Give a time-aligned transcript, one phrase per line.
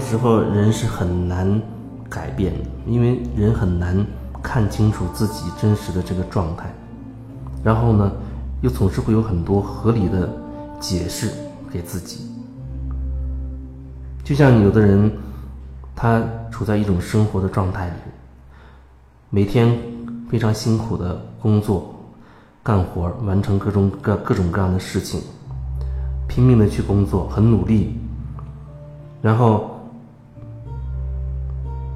[0.00, 1.60] 时候人是很难
[2.08, 4.04] 改变的，因为人很难
[4.42, 6.72] 看清楚自己真实的这个状态，
[7.62, 8.10] 然后呢，
[8.62, 10.28] 又总是会有很多合理的
[10.80, 11.30] 解释
[11.70, 12.26] 给自己。
[14.24, 15.10] 就像有的人，
[15.94, 17.94] 他处在一种生活的状态里，
[19.28, 19.76] 每天
[20.28, 21.94] 非常辛苦的工作、
[22.62, 25.20] 干活，完成各种各各种各样的事情，
[26.28, 27.98] 拼命的去工作，很努力。
[29.22, 29.79] 然后，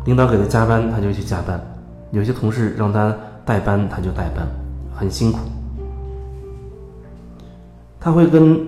[0.04, 1.58] 领导给他加班，他就去加班；
[2.10, 4.46] 有些同事让他代班，他就代班，
[4.94, 5.38] 很辛苦。
[7.98, 8.60] 他会跟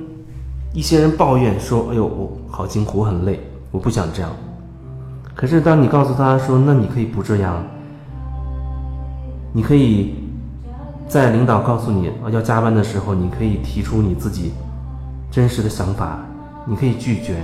[0.72, 3.38] 一些人抱怨说：“哎呦，我好辛苦，我很累，
[3.70, 4.30] 我不想这样。”
[5.36, 7.62] 可是当你告诉他说：“那你可以不这样，
[9.52, 10.14] 你可以
[11.06, 14.52] 在领导告诉你要加班的时候，你可以提出你自己
[15.30, 16.18] 真实的想法，
[16.64, 17.36] 你可以拒绝。”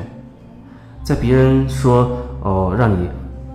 [1.04, 2.12] 在别人说
[2.42, 3.08] 哦让你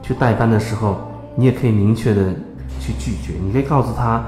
[0.08, 0.96] 去代班的时候，
[1.36, 2.34] 你也可以明确的
[2.80, 3.34] 去拒绝。
[3.44, 4.24] 你可以告诉他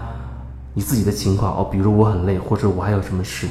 [0.73, 3.47] 你自己的情况哦，比如我很累，或者我还有什么事，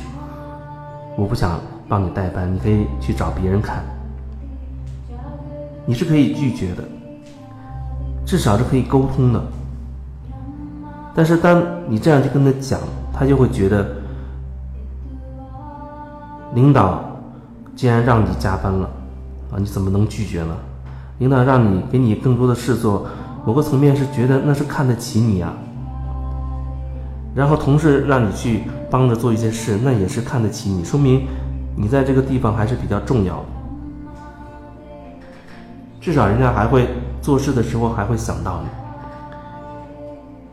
[1.16, 3.82] 我不想帮你代班，你可以去找别人看。
[5.86, 6.84] 你是可以拒绝的，
[8.26, 9.42] 至少是可以沟通的。
[11.14, 12.78] 但是当你这样去跟他讲，
[13.10, 13.88] 他就会觉得
[16.52, 17.02] 领导
[17.74, 18.86] 既然让你加班了。
[19.50, 20.54] 啊，你怎么能拒绝呢？
[21.18, 23.06] 领导让你给你更多的事做，
[23.44, 25.52] 某个层面是觉得那是看得起你啊。
[27.34, 31.26] 然后同事让你去帮着做一些事，那也是看得起你，说明
[31.76, 33.44] 你在这个地方还是比较重要的。
[36.00, 36.88] 至少人家还会
[37.20, 38.68] 做事的时候还会想到你。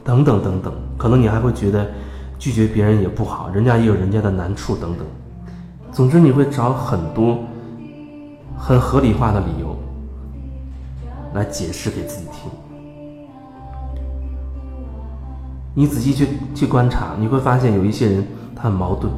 [0.03, 1.87] 等等等等，可能你还会觉得
[2.37, 5.05] 拒绝别人也不好，人家也有人家的难处等等。
[5.91, 7.37] 总之，你会找很多。
[8.57, 9.64] 很合理化的理由
[11.35, 12.49] 来解释给自己听。
[15.73, 18.25] 你仔细去去观察，你会发现有一些人
[18.55, 19.11] 他很矛盾。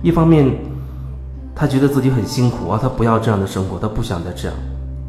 [0.00, 0.56] 一方面，
[1.54, 4.56] 他觉得自己很辛苦啊，他不要这样的生活，他不想再这样。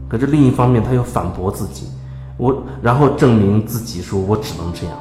[0.10, 1.88] 可是另一方面，他又反驳自己，
[2.38, 4.98] 我然后证明自己说我只能这样。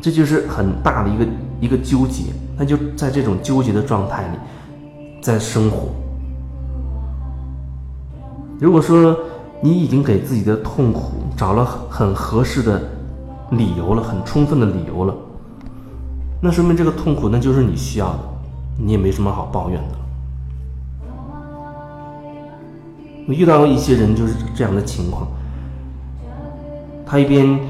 [0.00, 1.26] 这就是很大的一个
[1.60, 2.24] 一个纠结，
[2.58, 4.38] 他就在这种纠结的状态里
[5.22, 5.90] 在生活。
[8.58, 9.16] 如果说
[9.62, 12.80] 你已经给自己的痛苦找了很合适的
[13.50, 15.14] 理由了，很充分的理由了，
[16.40, 18.18] 那说明这个痛苦那就是你需要的，
[18.78, 19.98] 你也没什么好抱怨的。
[23.28, 25.28] 我遇到过一些人就是这样的情况，
[27.04, 27.60] 他一边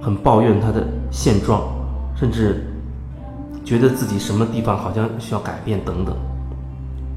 [0.00, 1.62] 很抱怨他的现状，
[2.16, 2.66] 甚至
[3.64, 6.16] 觉得自己什么地方好像需要改变等等，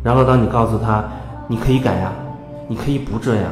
[0.03, 1.03] 然后当你告诉他
[1.47, 2.11] 你可以改呀。
[2.67, 3.51] 你可以不这样，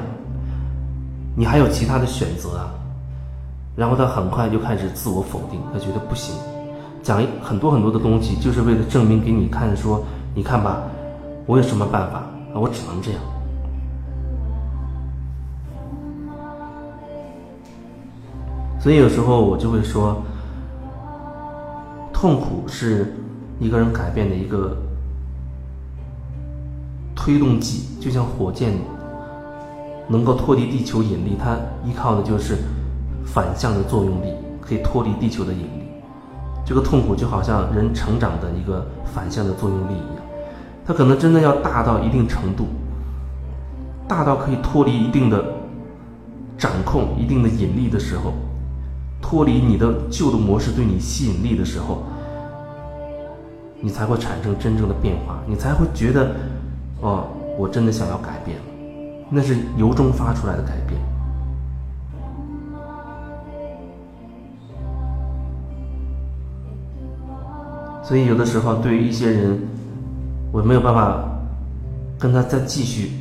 [1.36, 2.72] 你还有其他的选择啊。
[3.76, 6.36] 然后他很快就开始自我否定，他觉得不行，
[7.02, 10.04] 讲一很多很多的东西，就是为了证明给你看，说
[10.36, 10.82] 你看吧，
[11.46, 12.24] 我有什么办法？
[12.54, 13.22] 我只能这样。
[18.82, 20.22] 所以有时候我就会说，
[22.12, 23.16] 痛苦是
[23.60, 24.76] 一个人改变的一个
[27.16, 28.74] 推动剂，就像火箭。
[30.10, 31.56] 能够脱离地球引力，它
[31.86, 32.58] 依靠的就是
[33.24, 35.84] 反向的作用力，可以脱离地球的引力。
[36.66, 40.26] 这个痛苦就好像人成长的一个反向的作用力一样，
[40.86, 42.66] 它可能真的要大到一定程度，
[44.08, 45.44] 大到可以脱离一定的
[46.58, 48.34] 掌控、一定的引力的时候，
[49.22, 52.04] 脱离你的旧的模式对你吸引力的时候，
[53.80, 56.32] 你才会产生真正的变化，你才会觉得，
[57.02, 57.28] 哦，
[57.58, 58.58] 我真的想要改变。
[59.32, 61.00] 那是由衷发出来的改变，
[68.04, 69.60] 所以有的时候对于一些人，
[70.52, 71.24] 我没有办法
[72.18, 73.12] 跟他再继续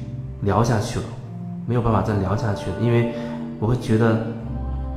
[0.40, 1.04] 聊下去了，
[1.66, 3.12] 没有办法再聊下去了，因为
[3.60, 4.26] 我会觉得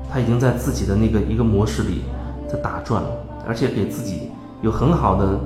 [0.10, 2.04] 他已经在自己的那个一个模式里
[2.50, 3.10] 在打转了，
[3.46, 4.30] 而且给自己
[4.62, 5.38] 有很好的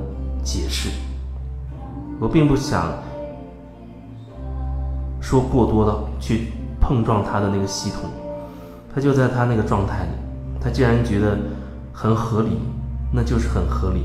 [0.44, 0.92] 解释，
[2.20, 2.86] 我并不想。
[5.26, 6.50] 说过多的去
[6.80, 8.02] 碰撞他的那个系统，
[8.94, 10.12] 他就在他那个状态里，
[10.62, 11.36] 他既然觉得
[11.92, 12.60] 很合理，
[13.12, 14.04] 那就是很合理。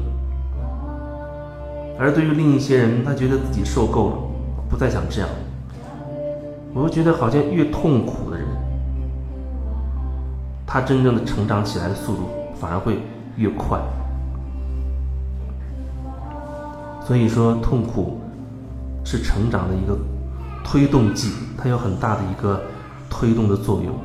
[1.99, 4.17] 而对于另一些人，他觉得自己受够了，
[4.71, 5.29] 不再想这样。
[6.73, 8.47] 我会觉得好像越痛苦的人，
[10.67, 12.99] 他真正的成长起来的速度反而会
[13.37, 13.79] 越快。
[17.05, 18.19] 所以说，痛苦
[19.05, 19.99] 是成长的一个。
[20.65, 22.63] 推动剂，它有很大的一个
[23.09, 23.99] 推动的作用。